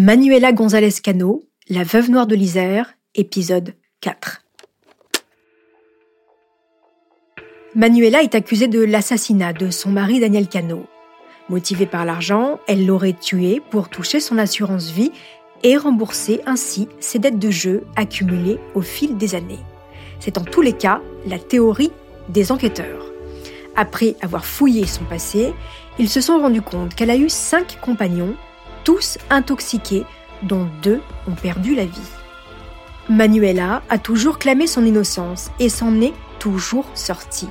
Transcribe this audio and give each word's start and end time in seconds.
Manuela 0.00 0.52
González 0.52 1.00
Cano, 1.02 1.42
La 1.68 1.82
veuve 1.82 2.08
noire 2.08 2.28
de 2.28 2.36
l'Isère, 2.36 2.94
épisode 3.16 3.74
4. 4.00 4.44
Manuela 7.74 8.22
est 8.22 8.36
accusée 8.36 8.68
de 8.68 8.78
l'assassinat 8.78 9.52
de 9.52 9.72
son 9.72 9.90
mari 9.90 10.20
Daniel 10.20 10.46
Cano. 10.46 10.86
Motivée 11.48 11.86
par 11.86 12.04
l'argent, 12.04 12.60
elle 12.68 12.86
l'aurait 12.86 13.16
tué 13.20 13.60
pour 13.72 13.88
toucher 13.88 14.20
son 14.20 14.38
assurance 14.38 14.92
vie 14.92 15.10
et 15.64 15.76
rembourser 15.76 16.42
ainsi 16.46 16.86
ses 17.00 17.18
dettes 17.18 17.40
de 17.40 17.50
jeu 17.50 17.82
accumulées 17.96 18.60
au 18.76 18.82
fil 18.82 19.16
des 19.16 19.34
années. 19.34 19.58
C'est 20.20 20.38
en 20.38 20.44
tous 20.44 20.62
les 20.62 20.74
cas 20.74 21.02
la 21.26 21.40
théorie 21.40 21.90
des 22.28 22.52
enquêteurs. 22.52 23.04
Après 23.74 24.14
avoir 24.20 24.44
fouillé 24.44 24.86
son 24.86 25.02
passé, 25.02 25.52
ils 25.98 26.08
se 26.08 26.20
sont 26.20 26.38
rendus 26.38 26.62
compte 26.62 26.94
qu'elle 26.94 27.10
a 27.10 27.16
eu 27.16 27.28
cinq 27.28 27.80
compagnons 27.80 28.36
tous 28.88 29.18
intoxiqués, 29.28 30.06
dont 30.42 30.66
deux 30.82 31.02
ont 31.26 31.34
perdu 31.34 31.74
la 31.74 31.84
vie. 31.84 32.10
Manuela 33.10 33.82
a 33.90 33.98
toujours 33.98 34.38
clamé 34.38 34.66
son 34.66 34.82
innocence 34.82 35.50
et 35.60 35.68
s'en 35.68 36.00
est 36.00 36.14
toujours 36.38 36.86
sortie. 36.94 37.50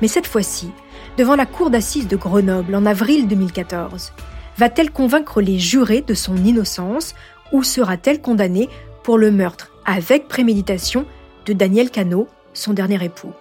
Mais 0.00 0.06
cette 0.06 0.28
fois-ci, 0.28 0.70
devant 1.16 1.34
la 1.34 1.46
cour 1.46 1.70
d'assises 1.70 2.06
de 2.06 2.14
Grenoble 2.14 2.76
en 2.76 2.86
avril 2.86 3.26
2014, 3.26 4.12
va-t-elle 4.56 4.92
convaincre 4.92 5.40
les 5.40 5.58
jurés 5.58 6.02
de 6.02 6.14
son 6.14 6.36
innocence 6.36 7.16
ou 7.50 7.64
sera-t-elle 7.64 8.22
condamnée 8.22 8.68
pour 9.02 9.18
le 9.18 9.32
meurtre 9.32 9.72
avec 9.84 10.28
préméditation 10.28 11.06
de 11.46 11.54
Daniel 11.54 11.90
Cano, 11.90 12.28
son 12.52 12.72
dernier 12.72 13.04
époux? 13.04 13.32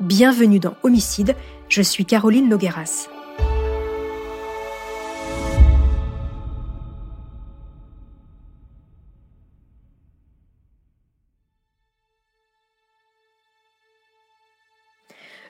Bienvenue 0.00 0.60
dans 0.60 0.76
Homicide, 0.82 1.36
je 1.68 1.82
suis 1.82 2.06
Caroline 2.06 2.48
Nogueras. 2.48 3.10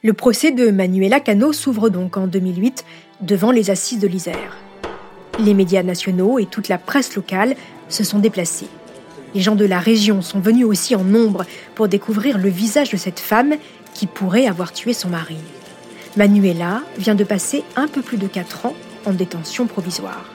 Le 0.03 0.15
procès 0.15 0.51
de 0.51 0.71
Manuela 0.71 1.21
Cano 1.21 1.53
s'ouvre 1.53 1.91
donc 1.91 2.17
en 2.17 2.27
2008 2.27 2.87
devant 3.21 3.51
les 3.51 3.69
assises 3.69 3.99
de 3.99 4.09
l'Isère. 4.09 4.57
Les 5.39 5.53
médias 5.53 5.83
nationaux 5.83 6.39
et 6.39 6.47
toute 6.47 6.69
la 6.69 6.79
presse 6.79 7.15
locale 7.17 7.55
se 7.91 8.03
sont 8.03 8.19
déplacés. 8.19 8.69
Les 9.35 9.43
gens 9.43 9.57
de 9.57 9.67
la 9.67 9.79
région 9.79 10.23
sont 10.23 10.41
venus 10.41 10.65
aussi 10.65 10.97
en 10.97 11.05
nombre 11.05 11.45
pour 11.75 11.87
découvrir 11.87 12.39
le 12.39 12.49
visage 12.49 12.89
de 12.89 12.97
cette 12.97 13.21
femme 13.21 13.57
qui 13.93 14.07
pourrait 14.07 14.47
avoir 14.47 14.73
tué 14.73 14.95
son 14.95 15.11
mari. 15.11 15.37
Manuela 16.17 16.81
vient 16.97 17.15
de 17.15 17.25
passer 17.25 17.63
un 17.77 17.87
peu 17.87 18.01
plus 18.01 18.17
de 18.17 18.27
4 18.27 18.65
ans 18.65 18.75
en 19.05 19.13
détention 19.13 19.67
provisoire. 19.67 20.31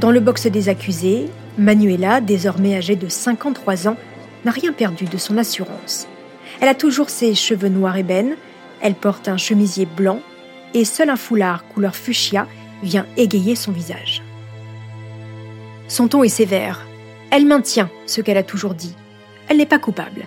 Dans 0.00 0.10
le 0.10 0.20
box 0.20 0.46
des 0.46 0.70
accusés, 0.70 1.28
Manuela, 1.58 2.22
désormais 2.22 2.74
âgée 2.74 2.96
de 2.96 3.08
53 3.08 3.86
ans, 3.86 3.98
n'a 4.46 4.50
rien 4.50 4.72
perdu 4.72 5.04
de 5.04 5.18
son 5.18 5.36
assurance. 5.36 6.08
Elle 6.60 6.68
a 6.68 6.74
toujours 6.74 7.10
ses 7.10 7.34
cheveux 7.34 7.68
noirs 7.68 7.96
ébène, 7.96 8.36
elle 8.80 8.94
porte 8.94 9.28
un 9.28 9.36
chemisier 9.36 9.86
blanc 9.86 10.20
et 10.74 10.84
seul 10.84 11.10
un 11.10 11.16
foulard 11.16 11.66
couleur 11.68 11.96
fuchsia 11.96 12.46
vient 12.82 13.06
égayer 13.16 13.54
son 13.54 13.72
visage. 13.72 14.22
Son 15.88 16.08
ton 16.08 16.22
est 16.22 16.28
sévère. 16.28 16.86
Elle 17.30 17.46
maintient 17.46 17.90
ce 18.06 18.20
qu'elle 18.20 18.36
a 18.36 18.42
toujours 18.42 18.74
dit. 18.74 18.94
Elle 19.48 19.58
n'est 19.58 19.66
pas 19.66 19.78
coupable. 19.78 20.24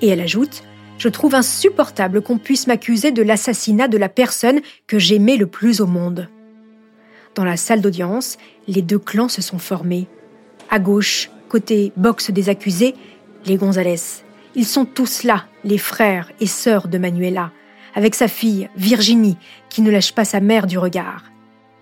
Et 0.00 0.08
elle 0.08 0.20
ajoute 0.20 0.62
Je 0.98 1.08
trouve 1.08 1.34
insupportable 1.34 2.22
qu'on 2.22 2.38
puisse 2.38 2.66
m'accuser 2.66 3.10
de 3.10 3.22
l'assassinat 3.22 3.88
de 3.88 3.98
la 3.98 4.08
personne 4.08 4.60
que 4.86 4.98
j'aimais 4.98 5.36
le 5.36 5.46
plus 5.46 5.80
au 5.80 5.86
monde. 5.86 6.28
Dans 7.34 7.44
la 7.44 7.56
salle 7.56 7.80
d'audience, 7.80 8.36
les 8.68 8.82
deux 8.82 8.98
clans 8.98 9.28
se 9.28 9.42
sont 9.42 9.58
formés. 9.58 10.06
À 10.70 10.78
gauche, 10.78 11.30
côté 11.48 11.92
box 11.96 12.30
des 12.30 12.48
accusés, 12.48 12.94
les 13.46 13.56
Gonzalez. 13.56 14.22
Ils 14.54 14.66
sont 14.66 14.84
tous 14.84 15.22
là, 15.22 15.46
les 15.64 15.78
frères 15.78 16.30
et 16.40 16.46
sœurs 16.46 16.88
de 16.88 16.98
Manuela, 16.98 17.52
avec 17.94 18.14
sa 18.14 18.28
fille, 18.28 18.68
Virginie, 18.76 19.38
qui 19.70 19.80
ne 19.82 19.90
lâche 19.90 20.12
pas 20.12 20.24
sa 20.24 20.40
mère 20.40 20.66
du 20.66 20.78
regard. 20.78 21.24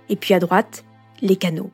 Et 0.08 0.16
puis 0.16 0.34
à 0.34 0.38
droite, 0.38 0.84
les 1.20 1.36
canaux. 1.36 1.70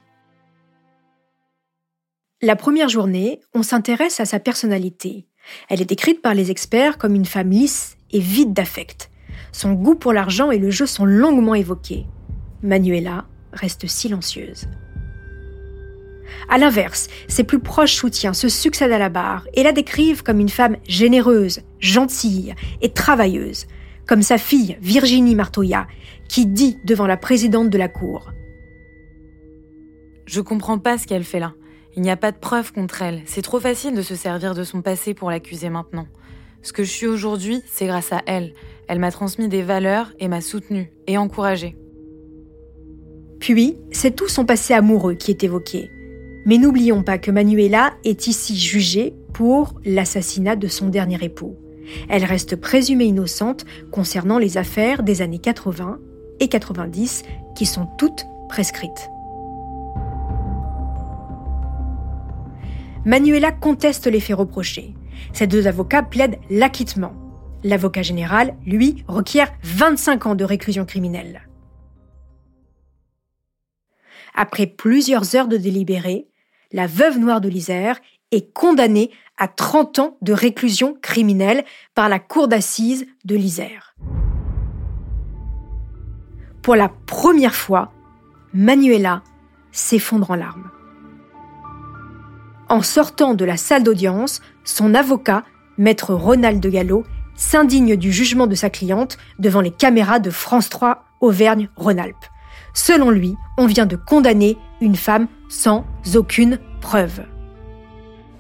La 2.43 2.57
première 2.57 2.89
journée, 2.89 3.41
on 3.55 3.63
s'intéresse 3.63 4.21
à 4.21 4.25
sa 4.25 4.39
personnalité. 4.39 5.27
Elle 5.69 5.81
est 5.81 5.87
décrite 5.87 6.23
par 6.23 6.35
les 6.35 6.51
experts 6.51 6.99
comme 6.99 7.15
une 7.15 7.25
femme 7.25 7.51
lisse 7.51 7.97
et 8.11 8.21
vide 8.21 8.53
d'affect. 8.53 9.11
Son 9.53 9.73
goût 9.73 9.95
pour 9.95 10.13
l'argent 10.13 10.51
et 10.51 10.59
le 10.59 10.71
jeu 10.71 10.87
sont 10.87 11.05
longuement 11.05 11.55
évoqués. 11.55 12.07
Manuela 12.63 13.27
reste 13.53 13.87
silencieuse. 13.87 14.67
À 16.49 16.59
l'inverse, 16.59 17.09
ses 17.29 17.45
plus 17.45 17.59
proches 17.59 17.95
soutiens 17.95 18.35
se 18.35 18.49
succèdent 18.49 18.93
à 18.93 18.99
la 18.99 19.09
barre 19.09 19.47
et 19.55 19.63
la 19.63 19.73
décrivent 19.73 20.23
comme 20.23 20.41
une 20.41 20.49
femme 20.49 20.77
généreuse, 20.87 21.61
gentille 21.79 22.55
et 22.83 22.93
travailleuse, 22.93 23.67
comme 24.07 24.23
sa 24.23 24.39
fille 24.39 24.77
Virginie 24.81 25.35
Martoya, 25.35 25.87
qui 26.29 26.47
dit 26.47 26.79
devant 26.85 27.07
la 27.07 27.17
présidente 27.17 27.71
de 27.71 27.79
la 27.79 27.89
Cour. 27.89 28.33
Je 30.27 30.41
comprends 30.41 30.79
pas 30.79 30.99
ce 30.99 31.07
qu'elle 31.07 31.25
fait 31.25 31.41
là. 31.41 31.55
Il 31.95 32.03
n'y 32.03 32.11
a 32.11 32.17
pas 32.17 32.33
de 32.33 32.37
preuves 32.37 32.73
contre 32.73 33.03
elle. 33.03 33.23
C'est 33.25 33.43
trop 33.43 33.61
facile 33.61 33.95
de 33.95 34.03
se 34.03 34.15
servir 34.15 34.55
de 34.55 34.65
son 34.65 34.83
passé 34.83 35.15
pour 35.15 35.31
l'accuser 35.31 35.71
maintenant. 35.71 36.07
Ce 36.63 36.73
que 36.73 36.83
je 36.83 36.91
suis 36.91 37.07
aujourd'hui, 37.07 37.63
c'est 37.67 37.87
grâce 37.87 38.13
à 38.13 38.23
elle. 38.27 38.53
Elle 38.89 38.99
m'a 38.99 39.13
transmis 39.13 39.49
des 39.49 39.63
valeurs 39.63 40.13
et 40.19 40.29
m'a 40.29 40.41
soutenue 40.41 40.91
et 41.07 41.17
encouragée. 41.17 41.77
Puis, 43.41 43.79
c'est 43.93 44.15
tout 44.15 44.29
son 44.29 44.45
passé 44.45 44.75
amoureux 44.75 45.15
qui 45.15 45.31
est 45.31 45.45
évoqué. 45.45 45.91
Mais 46.47 46.59
n'oublions 46.59 47.03
pas 47.03 47.19
que 47.19 47.33
Manuela 47.33 47.93
est 48.05 48.29
ici 48.29 48.57
jugée 48.57 49.15
pour 49.35 49.75
l'assassinat 49.85 50.55
de 50.55 50.69
son 50.69 50.89
dernier 50.89 51.19
époux. 51.23 51.57
Elle 52.09 52.25
reste 52.25 52.55
présumée 52.55 53.07
innocente 53.07 53.65
concernant 53.91 54.39
les 54.39 54.57
affaires 54.57 55.03
des 55.03 55.23
années 55.23 55.41
80 55.41 55.99
et 56.39 56.47
90 56.47 57.25
qui 57.57 57.67
sont 57.67 57.87
toutes 57.99 58.27
prescrites. 58.49 59.11
Manuela 63.05 63.51
conteste 63.51 64.07
les 64.07 64.21
faits 64.21 64.37
reprochés. 64.37 64.95
Ses 65.33 65.49
deux 65.49 65.67
avocats 65.67 66.05
plaident 66.05 66.39
l'acquittement. 66.49 67.15
L'avocat 67.65 68.03
général, 68.03 68.55
lui, 68.65 69.05
requiert 69.09 69.53
25 69.65 70.27
ans 70.27 70.35
de 70.37 70.45
réclusion 70.45 70.85
criminelle. 70.85 71.49
Après 74.35 74.67
plusieurs 74.67 75.35
heures 75.35 75.49
de 75.49 75.57
délibéré, 75.57 76.29
la 76.73 76.87
veuve 76.87 77.19
noire 77.19 77.41
de 77.41 77.49
l'Isère 77.49 77.99
est 78.33 78.53
condamnée 78.53 79.11
à 79.39 79.49
30 79.49 79.99
ans 79.99 80.17
de 80.23 80.33
réclusion 80.33 80.97
criminelle 81.01 81.65
par 81.95 82.09
la 82.09 82.19
cour 82.19 82.49
d'assises 82.49 83.07
de 83.25 83.37
l'Isère. 83.37 83.95
Pour 86.63 86.75
la 86.75 86.89
première 86.89 87.55
fois, 87.55 87.93
Manuela 88.53 89.23
s'effondre 89.71 90.31
en 90.31 90.35
larmes. 90.35 90.71
En 92.69 92.83
sortant 92.83 93.35
de 93.35 93.45
la 93.45 93.57
salle 93.57 93.85
d'audience, 93.85 94.41
son 94.65 94.95
avocat, 94.95 95.45
maître 95.79 96.15
Ronald 96.15 96.59
de 96.59 96.69
Gallo, 96.69 97.05
s'indigne 97.37 97.97
du 97.97 98.11
jugement 98.11 98.47
de 98.49 98.55
sa 98.55 98.71
cliente 98.71 99.19
devant 99.39 99.61
les 99.61 99.71
caméras 99.71 100.19
de 100.19 100.31
France 100.31 100.69
3 100.69 101.05
Auvergne-Rhône-Alpes. 101.21 102.27
Selon 102.75 103.11
lui, 103.11 103.37
on 103.59 103.67
vient 103.67 103.87
de 103.87 103.97
condamner 103.97 104.57
une 104.81 104.97
femme 104.97 105.29
sans 105.49 105.85
aucune 106.15 106.59
preuve. 106.81 107.23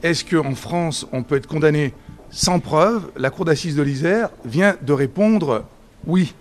Est-ce 0.02 0.24
qu'en 0.24 0.54
France, 0.54 1.06
on 1.12 1.22
peut 1.22 1.36
être 1.36 1.46
condamné 1.46 1.94
sans 2.30 2.60
preuve? 2.60 3.10
La 3.16 3.30
Cour 3.30 3.44
d'assises 3.44 3.76
de 3.76 3.82
l'Isère 3.82 4.30
vient 4.44 4.76
de 4.82 4.92
répondre 4.92 5.64
oui. 6.06 6.34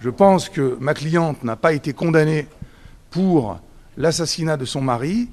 Je 0.00 0.10
pense 0.10 0.48
que 0.48 0.76
ma 0.80 0.94
cliente 0.94 1.44
n'a 1.44 1.56
pas 1.56 1.72
été 1.72 1.92
condamnée 1.92 2.46
pour 3.10 3.60
l'assassinat 3.96 4.56
de 4.56 4.64
son 4.64 4.80
mari, 4.80 5.28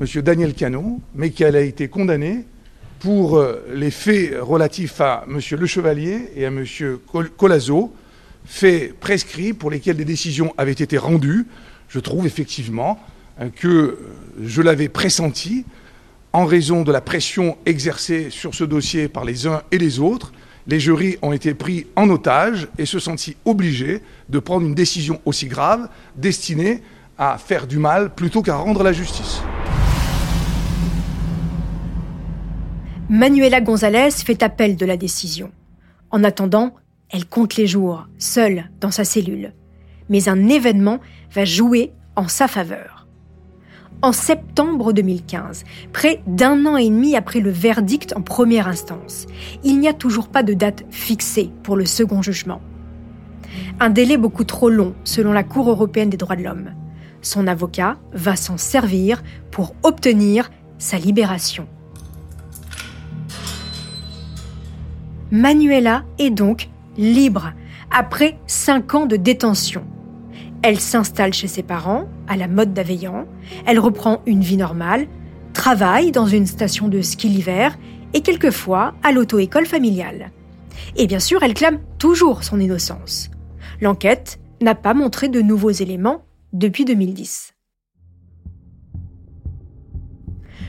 M. 0.00 0.22
Daniel 0.22 0.54
Cano, 0.54 1.00
mais 1.14 1.30
qu'elle 1.30 1.56
a 1.56 1.60
été 1.60 1.88
condamnée 1.88 2.44
pour 2.98 3.36
euh, 3.36 3.64
les 3.72 3.90
faits 3.90 4.34
relatifs 4.40 5.00
à 5.00 5.24
M. 5.28 5.40
Le 5.58 5.66
Chevalier 5.66 6.30
et 6.36 6.44
à 6.44 6.48
M. 6.48 6.64
Colazo, 7.36 7.92
faits 8.44 8.98
prescrits 8.98 9.52
pour 9.52 9.70
lesquels 9.70 9.96
des 9.96 10.04
décisions 10.04 10.52
avaient 10.58 10.72
été 10.72 10.98
rendues, 10.98 11.46
je 11.88 11.98
trouve 12.00 12.26
effectivement 12.26 12.98
que 13.56 13.68
euh, 13.68 13.98
je 14.42 14.62
l'avais 14.62 14.88
pressenti 14.88 15.64
en 16.32 16.46
raison 16.46 16.82
de 16.82 16.92
la 16.92 17.00
pression 17.00 17.58
exercée 17.66 18.30
sur 18.30 18.54
ce 18.54 18.64
dossier 18.64 19.08
par 19.08 19.24
les 19.24 19.46
uns 19.46 19.62
et 19.70 19.78
les 19.78 20.00
autres. 20.00 20.32
Les 20.66 20.80
jurys 20.80 21.16
ont 21.22 21.32
été 21.32 21.54
pris 21.54 21.86
en 21.96 22.08
otage 22.08 22.68
et 22.78 22.86
se 22.86 22.98
sentis 22.98 23.36
obligés 23.44 24.00
de 24.28 24.38
prendre 24.38 24.66
une 24.66 24.74
décision 24.74 25.20
aussi 25.24 25.46
grave 25.46 25.88
destinée 26.16 26.82
à 27.18 27.36
faire 27.38 27.66
du 27.66 27.78
mal 27.78 28.14
plutôt 28.14 28.42
qu'à 28.42 28.56
rendre 28.56 28.82
la 28.82 28.92
justice. 28.92 29.42
Manuela 33.08 33.60
González 33.60 34.10
fait 34.10 34.42
appel 34.42 34.76
de 34.76 34.86
la 34.86 34.96
décision. 34.96 35.50
En 36.10 36.24
attendant, 36.24 36.74
elle 37.10 37.26
compte 37.26 37.56
les 37.56 37.66
jours, 37.66 38.06
seule 38.18 38.70
dans 38.80 38.90
sa 38.90 39.04
cellule. 39.04 39.52
Mais 40.08 40.28
un 40.28 40.48
événement 40.48 40.98
va 41.34 41.44
jouer 41.44 41.92
en 42.16 42.28
sa 42.28 42.48
faveur. 42.48 43.01
En 44.02 44.12
septembre 44.12 44.92
2015, 44.92 45.64
près 45.92 46.20
d'un 46.26 46.66
an 46.66 46.76
et 46.76 46.88
demi 46.88 47.16
après 47.16 47.40
le 47.40 47.50
verdict 47.50 48.12
en 48.16 48.20
première 48.20 48.66
instance. 48.66 49.26
Il 49.62 49.78
n'y 49.78 49.88
a 49.88 49.92
toujours 49.92 50.28
pas 50.28 50.42
de 50.42 50.54
date 50.54 50.84
fixée 50.90 51.50
pour 51.62 51.76
le 51.76 51.86
second 51.86 52.20
jugement. 52.20 52.60
Un 53.78 53.90
délai 53.90 54.16
beaucoup 54.16 54.44
trop 54.44 54.68
long 54.68 54.94
selon 55.04 55.32
la 55.32 55.44
Cour 55.44 55.70
européenne 55.70 56.10
des 56.10 56.16
droits 56.16 56.36
de 56.36 56.42
l'homme. 56.42 56.70
Son 57.22 57.46
avocat 57.46 57.96
va 58.12 58.34
s'en 58.34 58.56
servir 58.56 59.22
pour 59.52 59.74
obtenir 59.84 60.50
sa 60.78 60.98
libération. 60.98 61.68
Manuela 65.30 66.04
est 66.18 66.30
donc 66.30 66.68
libre 66.98 67.52
après 67.90 68.38
cinq 68.46 68.94
ans 68.94 69.06
de 69.06 69.16
détention. 69.16 69.84
Elle 70.62 70.78
s'installe 70.78 71.32
chez 71.32 71.48
ses 71.48 71.64
parents, 71.64 72.06
à 72.28 72.36
la 72.36 72.46
mode 72.46 72.72
d'Aveillan, 72.72 73.26
elle 73.66 73.80
reprend 73.80 74.22
une 74.26 74.42
vie 74.42 74.56
normale, 74.56 75.08
travaille 75.54 76.12
dans 76.12 76.26
une 76.26 76.46
station 76.46 76.86
de 76.86 77.02
ski 77.02 77.28
l'hiver 77.28 77.76
et 78.14 78.20
quelquefois 78.20 78.94
à 79.02 79.10
l'auto-école 79.10 79.66
familiale. 79.66 80.30
Et 80.96 81.08
bien 81.08 81.18
sûr, 81.18 81.42
elle 81.42 81.54
clame 81.54 81.80
toujours 81.98 82.44
son 82.44 82.60
innocence. 82.60 83.28
L'enquête 83.80 84.38
n'a 84.60 84.76
pas 84.76 84.94
montré 84.94 85.28
de 85.28 85.40
nouveaux 85.40 85.70
éléments 85.70 86.22
depuis 86.52 86.84
2010. 86.84 87.54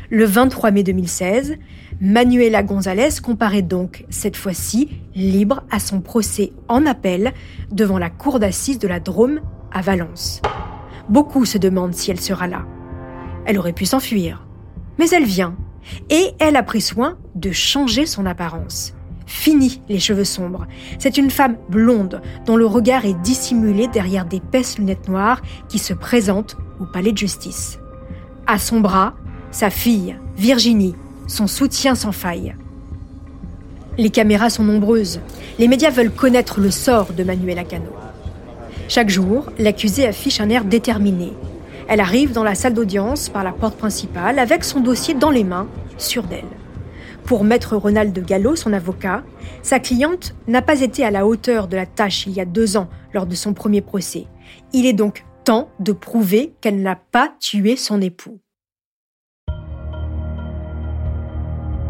Le 0.09 0.25
23 0.25 0.71
mai 0.71 0.83
2016, 0.83 1.57
Manuela 2.01 2.63
González 2.63 3.21
comparaît 3.23 3.61
donc, 3.61 4.05
cette 4.09 4.37
fois-ci, 4.37 4.89
libre 5.15 5.63
à 5.69 5.79
son 5.79 6.01
procès 6.01 6.51
en 6.67 6.85
appel 6.87 7.31
devant 7.71 7.99
la 7.99 8.09
cour 8.09 8.39
d'assises 8.39 8.79
de 8.79 8.87
la 8.87 8.99
Drôme 8.99 9.41
à 9.73 9.81
Valence. 9.81 10.41
Beaucoup 11.09 11.45
se 11.45 11.57
demandent 11.57 11.93
si 11.93 12.11
elle 12.11 12.19
sera 12.19 12.47
là. 12.47 12.65
Elle 13.45 13.57
aurait 13.57 13.73
pu 13.73 13.85
s'enfuir. 13.85 14.45
Mais 14.99 15.09
elle 15.09 15.25
vient. 15.25 15.55
Et 16.09 16.31
elle 16.39 16.55
a 16.55 16.63
pris 16.63 16.81
soin 16.81 17.17
de 17.35 17.51
changer 17.51 18.05
son 18.05 18.25
apparence. 18.25 18.93
Fini 19.25 19.81
les 19.89 19.99
cheveux 19.99 20.23
sombres. 20.23 20.67
C'est 20.99 21.17
une 21.17 21.31
femme 21.31 21.57
blonde 21.69 22.21
dont 22.45 22.55
le 22.55 22.65
regard 22.65 23.05
est 23.05 23.19
dissimulé 23.21 23.87
derrière 23.87 24.25
d'épaisses 24.25 24.77
lunettes 24.77 25.09
noires 25.09 25.41
qui 25.67 25.79
se 25.79 25.93
présente 25.93 26.57
au 26.79 26.85
palais 26.85 27.11
de 27.11 27.17
justice. 27.17 27.79
À 28.47 28.59
son 28.59 28.79
bras, 28.79 29.13
sa 29.51 29.69
fille, 29.69 30.15
Virginie, 30.37 30.95
son 31.27 31.47
soutien 31.47 31.95
sans 31.95 32.11
faille. 32.11 32.55
Les 33.97 34.09
caméras 34.09 34.49
sont 34.49 34.63
nombreuses. 34.63 35.19
Les 35.59 35.67
médias 35.67 35.91
veulent 35.91 36.11
connaître 36.11 36.59
le 36.59 36.71
sort 36.71 37.13
de 37.13 37.23
Manuela 37.23 37.63
Cano. 37.63 37.91
Chaque 38.87 39.09
jour, 39.09 39.51
l'accusée 39.57 40.07
affiche 40.07 40.41
un 40.41 40.49
air 40.49 40.65
déterminé. 40.65 41.33
Elle 41.87 41.99
arrive 41.99 42.31
dans 42.31 42.43
la 42.43 42.55
salle 42.55 42.73
d'audience 42.73 43.29
par 43.29 43.43
la 43.43 43.51
porte 43.51 43.77
principale 43.77 44.39
avec 44.39 44.63
son 44.63 44.81
dossier 44.81 45.13
dans 45.13 45.31
les 45.31 45.43
mains, 45.43 45.67
sûre 45.97 46.23
d'elle. 46.23 46.43
Pour 47.25 47.43
maître 47.45 47.77
Ronald 47.77 48.17
Gallo, 48.25 48.55
son 48.55 48.73
avocat, 48.73 49.23
sa 49.61 49.79
cliente 49.79 50.35
n'a 50.47 50.61
pas 50.61 50.81
été 50.81 51.05
à 51.05 51.11
la 51.11 51.25
hauteur 51.25 51.67
de 51.67 51.77
la 51.77 51.85
tâche 51.85 52.27
il 52.27 52.33
y 52.33 52.41
a 52.41 52.45
deux 52.45 52.75
ans 52.75 52.89
lors 53.13 53.25
de 53.25 53.35
son 53.35 53.53
premier 53.53 53.81
procès. 53.81 54.27
Il 54.73 54.85
est 54.85 54.93
donc 54.93 55.25
temps 55.45 55.69
de 55.79 55.93
prouver 55.93 56.53
qu'elle 56.61 56.81
n'a 56.81 56.95
pas 56.95 57.33
tué 57.39 57.77
son 57.77 58.01
époux. 58.01 58.39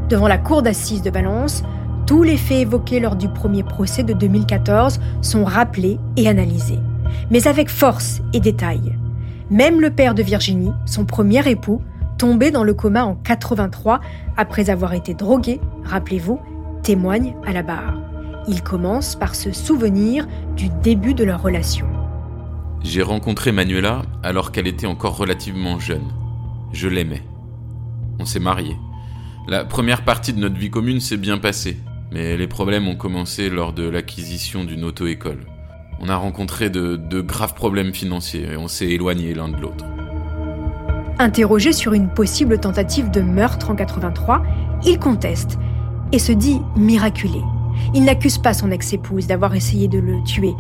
Devant 0.09 0.27
la 0.27 0.37
cour 0.37 0.61
d'assises 0.61 1.01
de 1.01 1.09
Valence, 1.09 1.63
tous 2.05 2.23
les 2.23 2.37
faits 2.37 2.61
évoqués 2.61 2.99
lors 2.99 3.15
du 3.15 3.29
premier 3.29 3.63
procès 3.63 4.03
de 4.03 4.13
2014 4.13 4.99
sont 5.21 5.45
rappelés 5.45 5.99
et 6.17 6.27
analysés, 6.27 6.79
mais 7.31 7.47
avec 7.47 7.69
force 7.69 8.21
et 8.33 8.39
détail. 8.39 8.97
Même 9.49 9.79
le 9.79 9.89
père 9.89 10.13
de 10.13 10.23
Virginie, 10.23 10.71
son 10.85 11.05
premier 11.05 11.47
époux, 11.49 11.81
tombé 12.17 12.51
dans 12.51 12.63
le 12.63 12.73
coma 12.73 13.05
en 13.05 13.15
83 13.15 14.01
après 14.37 14.69
avoir 14.69 14.93
été 14.93 15.13
drogué, 15.13 15.59
rappelez-vous, 15.83 16.39
témoigne 16.81 17.35
à 17.45 17.53
la 17.53 17.63
barre. 17.63 17.95
Il 18.47 18.61
commence 18.61 19.15
par 19.15 19.35
se 19.35 19.51
souvenir 19.51 20.27
du 20.57 20.69
début 20.81 21.13
de 21.13 21.23
leur 21.23 21.41
relation. 21.41 21.87
J'ai 22.83 23.01
rencontré 23.01 23.53
Manuela 23.53 24.01
alors 24.23 24.51
qu'elle 24.51 24.67
était 24.67 24.87
encore 24.87 25.15
relativement 25.15 25.79
jeune. 25.79 26.11
Je 26.73 26.89
l'aimais. 26.89 27.23
On 28.19 28.25
s'est 28.25 28.41
mariés. 28.41 28.75
La 29.47 29.63
première 29.63 30.03
partie 30.03 30.33
de 30.33 30.39
notre 30.39 30.57
vie 30.57 30.69
commune 30.69 30.99
s'est 30.99 31.17
bien 31.17 31.37
passée, 31.37 31.77
mais 32.13 32.37
les 32.37 32.47
problèmes 32.47 32.87
ont 32.87 32.95
commencé 32.95 33.49
lors 33.49 33.73
de 33.73 33.89
l'acquisition 33.89 34.63
d'une 34.63 34.83
auto-école. 34.83 35.39
On 35.99 36.09
a 36.09 36.15
rencontré 36.15 36.69
de, 36.69 37.21
graves 37.21 37.55
problèmes 37.55 37.93
financiers 37.93 38.51
et 38.51 38.57
on 38.57 38.67
s'est 38.67 38.89
éloignés 38.89 39.33
l'un 39.33 39.49
de 39.49 39.57
l'autre. 39.57 39.85
Interrogé 41.17 41.73
sur 41.73 41.93
une 41.93 42.09
possible 42.09 42.59
tentative 42.59 43.09
de 43.09 43.21
meurtre 43.21 43.71
en 43.71 43.75
83, 43.75 44.43
il 44.85 44.99
conteste 44.99 45.57
et 46.11 46.19
se 46.19 46.31
dit 46.31 46.59
miraculé. 46.75 47.41
Il 47.95 48.03
n'accuse 48.03 48.37
pas 48.37 48.53
son 48.53 48.69
ex-épouse 48.69 49.25
d'avoir 49.25 49.55
essayé 49.55 49.87
de 49.87 49.99
le 49.99 50.23
tuer, 50.23 50.53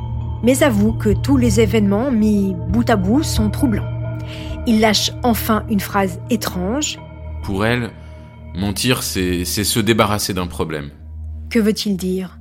mais 0.43 0.63
avoue 0.63 0.93
que 0.93 1.09
tous 1.09 1.37
les 1.37 1.59
événements 1.59 2.09
mis 2.09 2.55
bout 2.69 2.89
à 2.89 2.95
bout 2.95 3.21
sont 3.21 3.49
troublants. 3.49 3.89
Il 4.65 4.79
lâche 4.79 5.11
enfin 5.23 5.65
une 5.69 5.79
phrase 5.79 6.19
étrange. 6.29 6.97
Pour 7.43 7.65
elle, 7.65 7.91
Mentir, 8.55 9.01
c'est 9.01 9.45
se 9.45 9.79
débarrasser 9.79 10.33
d'un 10.33 10.47
problème. 10.47 10.91
Que 11.53 11.59
veut-il 11.59 11.97
dire? 11.97 12.39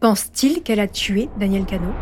Pense-t-il 0.00 0.62
qu'elle 0.62 0.80
a 0.80 0.86
tué 0.86 1.30
Daniel 1.38 1.64
Cano? 1.64 1.94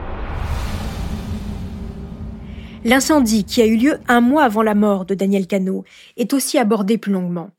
L'incendie 2.82 3.44
qui 3.44 3.62
a 3.62 3.66
eu 3.66 3.76
lieu 3.76 4.00
un 4.08 4.20
mois 4.20 4.42
avant 4.42 4.64
la 4.64 4.74
mort 4.74 5.04
de 5.04 5.14
Daniel 5.14 5.46
Cano 5.46 5.84
est 6.16 6.32
aussi 6.32 6.58
abordé 6.58 6.98
plus 6.98 7.12
longuement. 7.12 7.50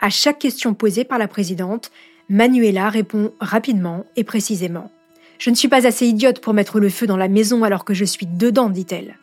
À 0.00 0.10
chaque 0.10 0.40
question 0.40 0.74
posée 0.74 1.04
par 1.04 1.18
la 1.18 1.28
présidente, 1.28 1.92
Manuela 2.28 2.88
répond 2.88 3.30
rapidement 3.38 4.04
et 4.16 4.24
précisément. 4.24 4.90
Je 5.38 5.50
ne 5.50 5.54
suis 5.54 5.68
pas 5.68 5.86
assez 5.86 6.08
idiote 6.08 6.40
pour 6.40 6.52
mettre 6.52 6.80
le 6.80 6.88
feu 6.88 7.06
dans 7.06 7.16
la 7.16 7.28
maison 7.28 7.62
alors 7.62 7.84
que 7.84 7.94
je 7.94 8.04
suis 8.04 8.26
dedans, 8.26 8.70
dit-elle. 8.70 9.18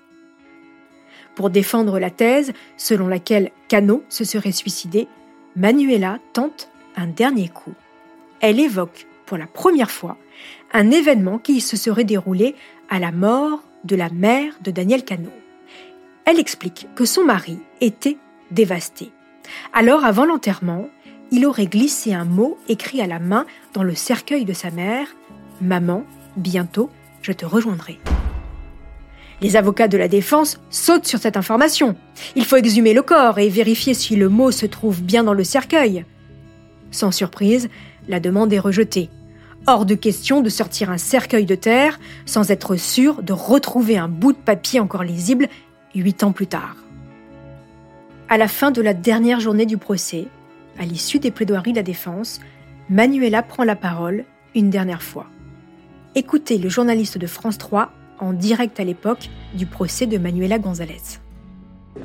Pour 1.36 1.50
défendre 1.50 2.00
la 2.00 2.10
thèse 2.10 2.54
selon 2.78 3.10
laquelle 3.10 3.52
Cano 3.68 4.02
se 4.08 4.24
serait 4.24 4.54
suicidé, 4.54 5.10
Manuela 5.58 6.20
tente 6.32 6.70
un 6.96 7.08
dernier 7.08 7.50
coup. 7.50 7.74
Elle 8.40 8.62
évoque 8.62 9.08
pour 9.26 9.38
la 9.38 9.48
première 9.48 9.92
fois 9.92 10.18
un 10.74 10.92
événement 10.92 11.38
qui 11.38 11.62
se 11.62 11.78
serait 11.78 12.04
déroulé 12.04 12.56
à 12.90 13.00
la 13.00 13.12
mort 13.12 13.64
de 13.84 13.96
la 13.96 14.10
mère 14.10 14.54
de 14.62 14.72
Daniel 14.72 15.04
Cano. 15.04 15.32
Elle 16.26 16.40
explique 16.40 16.88
que 16.96 17.06
son 17.06 17.24
mari 17.24 17.60
était 17.82 18.18
dévasté. 18.52 19.12
Alors, 19.74 20.06
avant 20.06 20.26
l'enterrement, 20.26 20.90
il 21.32 21.46
aurait 21.46 21.68
glissé 21.68 22.14
un 22.14 22.26
mot 22.26 22.58
écrit 22.68 23.02
à 23.02 23.08
la 23.08 23.20
main 23.20 23.46
dans 23.74 23.84
le 23.84 23.96
cercueil 23.96 24.46
de 24.46 24.54
sa 24.54 24.72
mère 24.72 25.08
Maman, 25.62 26.04
bientôt, 26.36 26.90
je 27.22 27.32
te 27.32 27.46
rejoindrai. 27.46 28.00
Les 29.42 29.56
avocats 29.56 29.88
de 29.88 29.98
la 29.98 30.08
défense 30.08 30.60
sautent 30.70 31.08
sur 31.08 31.20
cette 31.20 31.38
information. 31.38 31.96
Il 32.36 32.46
faut 32.46 32.56
exhumer 32.56 32.94
le 32.94 33.02
corps 33.02 33.40
et 33.40 33.50
vérifier 33.50 33.94
si 33.94 34.16
le 34.16 34.30
mot 34.30 34.52
se 34.52 34.66
trouve 34.66 35.02
bien 35.02 35.24
dans 35.24 35.34
le 35.34 35.44
cercueil. 35.44 36.06
Sans 36.92 37.12
surprise, 37.12 37.70
la 38.08 38.20
demande 38.20 38.54
est 38.54 38.60
rejetée. 38.60 39.10
Hors 39.68 39.86
de 39.86 39.96
question 39.96 40.42
de 40.42 40.50
sortir 40.50 40.90
un 40.90 40.98
cercueil 40.98 41.46
de 41.46 41.56
terre 41.56 42.00
sans 42.26 42.52
être 42.52 42.76
sûr 42.76 43.24
de 43.24 43.34
retrouver 43.34 43.98
un 43.98 44.08
bout 44.08 44.34
de 44.34 44.38
papier 44.38 44.80
encore 44.80 45.04
lisible 45.04 45.48
huit 45.96 46.24
ans 46.24 46.32
plus 46.32 46.48
tard. 46.48 46.76
À 48.30 48.38
la 48.38 48.48
fin 48.48 48.72
de 48.72 48.82
la 48.82 48.94
dernière 48.94 49.40
journée 49.40 49.66
du 49.66 49.78
procès, 49.78 50.28
à 50.78 50.86
l'issue 50.86 51.20
des 51.20 51.32
plaidoiries 51.32 51.72
de 51.72 51.78
la 51.78 51.84
défense, 51.84 52.42
Manuela 52.90 53.42
prend 53.44 53.64
la 53.64 53.76
parole 53.76 54.26
une 54.54 54.70
dernière 54.70 55.04
fois. 55.04 55.28
Écoutez 56.16 56.58
le 56.58 56.70
journaliste 56.70 57.18
de 57.18 57.28
France 57.28 57.58
3 57.58 57.92
en 58.20 58.34
direct 58.34 58.80
à 58.80 58.84
l'époque 58.84 59.30
du 59.54 59.66
procès 59.66 60.06
de 60.06 60.18
Manuela 60.18 60.60
González. 60.60 61.20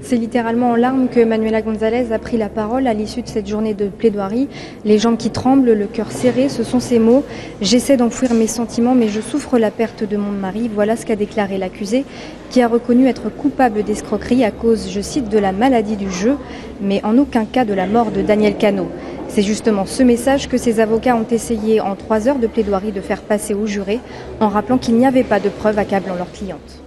C'est 0.03 0.17
littéralement 0.17 0.71
en 0.71 0.77
larmes 0.77 1.09
que 1.09 1.23
Manuela 1.23 1.63
González 1.63 2.13
a 2.13 2.19
pris 2.19 2.37
la 2.37 2.49
parole 2.49 2.87
à 2.87 2.95
l'issue 2.95 3.23
de 3.23 3.29
cette 3.29 3.47
journée 3.47 3.75
de 3.75 3.89
plaidoirie. 3.89 4.49
Les 4.85 4.99
jambes 4.99 5.17
qui 5.17 5.31
tremblent, 5.31 5.73
le 5.73 5.87
cœur 5.87 6.13
serré, 6.13 6.49
ce 6.49 6.63
sont 6.63 6.81
ces 6.81 6.99
mots. 6.99 7.25
J'essaie 7.61 7.97
d'enfouir 7.97 8.33
mes 8.33 8.47
sentiments, 8.47 8.95
mais 8.95 9.09
je 9.09 9.21
souffre 9.21 9.59
la 9.59 9.71
perte 9.71 10.05
de 10.05 10.17
mon 10.17 10.31
mari. 10.31 10.71
Voilà 10.73 10.97
ce 10.97 11.05
qu'a 11.05 11.17
déclaré 11.17 11.59
l'accusé, 11.59 12.05
qui 12.51 12.63
a 12.63 12.69
reconnu 12.69 13.09
être 13.09 13.31
coupable 13.31 13.83
d'escroquerie 13.83 14.45
à 14.45 14.51
cause, 14.51 14.89
je 14.91 15.01
cite, 15.01 15.29
de 15.29 15.39
la 15.39 15.53
maladie 15.53 15.97
du 15.97 16.11
jeu, 16.11 16.37
mais 16.81 17.05
en 17.05 17.19
aucun 17.19 17.45
cas 17.45 17.65
de 17.65 17.75
la 17.75 17.87
mort 17.87 18.11
de 18.13 18.23
Daniel 18.23 18.57
Cano. 18.57 18.89
C'est 19.29 19.43
justement 19.43 19.87
ce 19.87 20.03
message 20.03 20.49
que 20.49 20.57
ses 20.57 20.81
avocats 20.81 21.17
ont 21.17 21.27
essayé 21.31 21.81
en 21.81 21.95
trois 21.95 22.27
heures 22.27 22.39
de 22.39 22.47
plaidoirie 22.47 22.93
de 22.93 23.01
faire 23.01 23.23
passer 23.23 23.55
aux 23.55 23.67
jurés, 23.67 24.01
en 24.41 24.49
rappelant 24.49 24.79
qu'il 24.79 24.97
n'y 24.97 25.07
avait 25.07 25.25
pas 25.25 25.41
de 25.41 25.49
preuves 25.49 25.79
accablant 25.79 26.15
leur 26.15 26.31
cliente. 26.33 26.83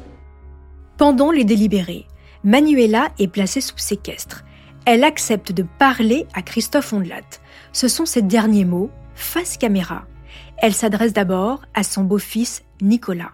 Pendant 0.98 1.32
les 1.32 1.44
délibérés, 1.44 2.06
Manuela 2.44 3.10
est 3.20 3.30
placée 3.30 3.62
sous 3.62 3.78
séquestre. 3.78 4.44
Elle 4.86 5.06
accepte 5.06 5.54
de 5.54 5.64
parler 5.80 6.28
à 6.34 6.42
Christophe 6.42 6.92
Ondelat. 6.92 7.22
Ce 7.72 7.88
sont 7.88 8.06
ses 8.06 8.22
derniers 8.22 8.66
mots, 8.66 8.92
face 9.16 9.58
caméra. 9.58 10.06
Elle 10.58 10.74
s'adresse 10.74 11.14
d'abord 11.14 11.62
à 11.74 11.84
son 11.84 12.04
beau-fils 12.04 12.64
Nicolas. 12.82 13.32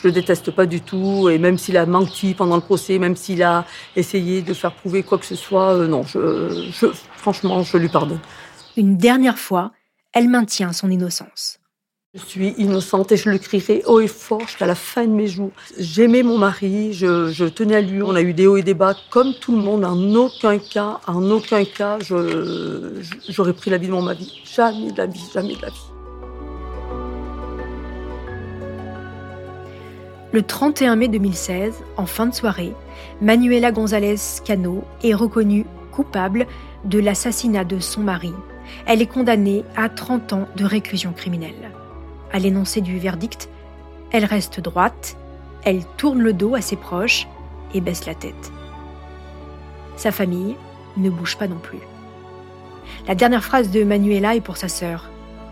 Je 0.00 0.06
le 0.06 0.12
déteste 0.12 0.52
pas 0.52 0.66
du 0.66 0.80
tout, 0.80 1.28
et 1.28 1.38
même 1.38 1.58
s'il 1.58 1.76
a 1.76 1.84
menti 1.84 2.34
pendant 2.34 2.56
le 2.56 2.62
procès, 2.62 2.98
même 2.98 3.16
s'il 3.16 3.42
a 3.42 3.66
essayé 3.96 4.40
de 4.40 4.54
faire 4.54 4.74
prouver 4.74 5.02
quoi 5.02 5.18
que 5.18 5.26
ce 5.26 5.34
soit, 5.34 5.74
euh, 5.74 5.88
non, 5.88 6.04
je, 6.04 6.70
franchement, 7.16 7.62
je 7.62 7.76
lui 7.76 7.88
pardonne. 7.88 8.20
Une 8.76 8.96
dernière 8.96 9.38
fois, 9.38 9.72
elle 10.12 10.28
maintient 10.28 10.72
son 10.72 10.90
innocence. 10.90 11.58
Je 12.14 12.20
suis 12.20 12.48
innocente 12.58 13.10
et 13.12 13.16
je 13.16 13.30
le 13.30 13.38
crierai 13.38 13.84
haut 13.86 13.98
et 13.98 14.06
fort 14.06 14.40
jusqu'à 14.40 14.66
la 14.66 14.74
fin 14.74 15.06
de 15.06 15.12
mes 15.12 15.28
jours. 15.28 15.50
J'aimais 15.78 16.22
mon 16.22 16.36
mari, 16.36 16.92
je, 16.92 17.48
tenais 17.48 17.76
à 17.76 17.80
lui. 17.80 18.02
On 18.02 18.14
a 18.14 18.20
eu 18.20 18.34
des 18.34 18.46
hauts 18.46 18.58
et 18.58 18.62
des 18.62 18.74
bas 18.74 18.94
comme 19.08 19.32
tout 19.32 19.52
le 19.52 19.62
monde. 19.62 19.82
En 19.82 20.14
aucun 20.14 20.58
cas, 20.58 21.00
en 21.06 21.30
aucun 21.30 21.64
cas, 21.64 22.00
j'aurais 23.30 23.54
pris 23.54 23.70
la 23.70 23.78
vie 23.78 23.86
de 23.86 23.92
mon 23.92 24.02
mari. 24.02 24.42
Jamais 24.44 24.92
de 24.92 24.98
la 24.98 25.06
vie, 25.06 25.24
jamais 25.32 25.56
de 25.56 25.62
la 25.62 25.70
vie. 25.70 25.86
Le 30.32 30.42
31 30.42 30.96
mai 30.96 31.08
2016, 31.08 31.72
en 31.96 32.04
fin 32.04 32.26
de 32.26 32.34
soirée, 32.34 32.74
Manuela 33.22 33.72
González 33.72 34.16
Cano 34.44 34.84
est 35.02 35.14
reconnue 35.14 35.64
coupable 35.92 36.46
de 36.84 36.98
l'assassinat 36.98 37.64
de 37.64 37.78
son 37.78 38.02
mari. 38.02 38.34
Elle 38.84 39.00
est 39.00 39.06
condamnée 39.06 39.64
à 39.76 39.88
30 39.88 40.34
ans 40.34 40.48
de 40.56 40.66
réclusion 40.66 41.14
criminelle. 41.14 41.72
À 42.32 42.38
l'énoncé 42.38 42.80
du 42.80 42.98
verdict, 42.98 43.50
elle 44.10 44.24
reste 44.24 44.60
droite, 44.60 45.16
elle 45.64 45.84
tourne 45.96 46.20
le 46.20 46.32
dos 46.32 46.54
à 46.54 46.62
ses 46.62 46.76
proches 46.76 47.28
et 47.74 47.80
baisse 47.80 48.06
la 48.06 48.14
tête. 48.14 48.52
Sa 49.96 50.12
famille 50.12 50.56
ne 50.96 51.10
bouge 51.10 51.36
pas 51.36 51.46
non 51.46 51.58
plus. 51.58 51.80
La 53.06 53.14
dernière 53.14 53.44
phrase 53.44 53.70
de 53.70 53.84
Manuela 53.84 54.34
est 54.34 54.40
pour 54.40 54.56
sa 54.56 54.68
sœur. 54.68 55.10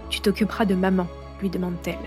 Tu 0.08 0.20
t'occuperas 0.20 0.64
de 0.64 0.74
maman, 0.74 1.06
lui 1.40 1.50
demande-t-elle. 1.50 1.98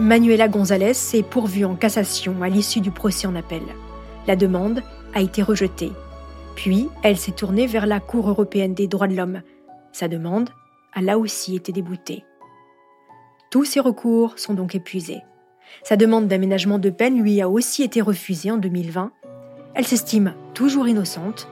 Manuela 0.00 0.48
González 0.48 0.94
s'est 0.94 1.22
pourvue 1.22 1.64
en 1.64 1.74
cassation 1.74 2.42
à 2.42 2.48
l'issue 2.48 2.80
du 2.80 2.90
procès 2.90 3.26
en 3.26 3.34
appel. 3.34 3.62
La 4.26 4.36
demande 4.36 4.82
a 5.14 5.20
été 5.20 5.42
rejetée. 5.42 5.92
Puis, 6.54 6.88
elle 7.02 7.16
s'est 7.16 7.32
tournée 7.32 7.66
vers 7.66 7.86
la 7.86 8.00
Cour 8.00 8.28
européenne 8.28 8.74
des 8.74 8.88
droits 8.88 9.08
de 9.08 9.14
l'homme. 9.14 9.42
Sa 9.92 10.08
demande 10.08 10.50
a 10.94 11.02
là 11.02 11.18
aussi 11.18 11.56
été 11.56 11.72
débouté. 11.72 12.24
Tous 13.50 13.64
ses 13.64 13.80
recours 13.80 14.38
sont 14.38 14.54
donc 14.54 14.74
épuisés. 14.74 15.22
Sa 15.82 15.96
demande 15.96 16.28
d'aménagement 16.28 16.78
de 16.78 16.90
peine 16.90 17.20
lui 17.20 17.40
a 17.40 17.48
aussi 17.48 17.82
été 17.82 18.00
refusée 18.00 18.50
en 18.50 18.56
2020. 18.56 19.12
Elle 19.74 19.86
s'estime 19.86 20.34
toujours 20.54 20.88
innocente. 20.88 21.48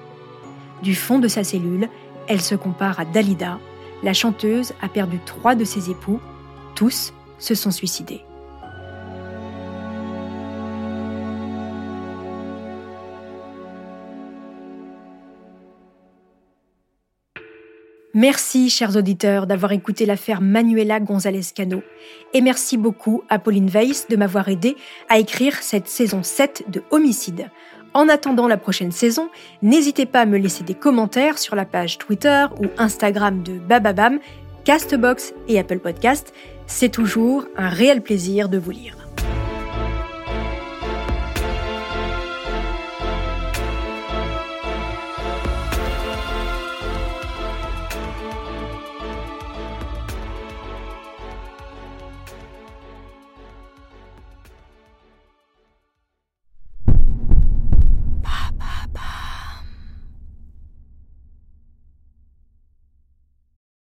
Du 0.82 0.94
fond 0.94 1.18
de 1.18 1.28
sa 1.28 1.44
cellule, 1.44 1.88
elle 2.28 2.40
se 2.40 2.54
compare 2.54 3.00
à 3.00 3.04
Dalida. 3.04 3.58
La 4.02 4.12
chanteuse 4.12 4.72
a 4.82 4.88
perdu 4.88 5.18
trois 5.24 5.54
de 5.54 5.64
ses 5.64 5.90
époux. 5.90 6.20
Tous 6.74 7.12
se 7.38 7.54
sont 7.54 7.70
suicidés. 7.70 8.22
Merci, 18.16 18.70
chers 18.70 18.96
auditeurs, 18.96 19.48
d'avoir 19.48 19.72
écouté 19.72 20.06
l'affaire 20.06 20.40
Manuela 20.40 21.00
González 21.00 21.42
Cano. 21.52 21.82
Et 22.32 22.42
merci 22.42 22.76
beaucoup 22.76 23.24
à 23.28 23.40
Pauline 23.40 23.68
Weiss 23.68 24.06
de 24.08 24.14
m'avoir 24.14 24.48
aidé 24.48 24.76
à 25.08 25.18
écrire 25.18 25.56
cette 25.60 25.88
saison 25.88 26.22
7 26.22 26.66
de 26.68 26.84
Homicide. 26.92 27.50
En 27.92 28.08
attendant 28.08 28.46
la 28.46 28.56
prochaine 28.56 28.92
saison, 28.92 29.30
n'hésitez 29.62 30.06
pas 30.06 30.20
à 30.20 30.26
me 30.26 30.38
laisser 30.38 30.62
des 30.62 30.74
commentaires 30.74 31.38
sur 31.38 31.56
la 31.56 31.64
page 31.64 31.98
Twitter 31.98 32.46
ou 32.60 32.66
Instagram 32.78 33.42
de 33.42 33.58
Bababam, 33.58 34.20
Castbox 34.62 35.34
et 35.48 35.58
Apple 35.58 35.80
Podcast. 35.80 36.32
C'est 36.68 36.92
toujours 36.92 37.46
un 37.56 37.68
réel 37.68 38.00
plaisir 38.00 38.48
de 38.48 38.58
vous 38.58 38.70
lire. 38.70 39.03